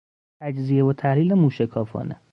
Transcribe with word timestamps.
تجزیه 0.41 0.85
و 0.85 0.93
تحلیل 0.93 1.33
موشکافانه 1.33 2.21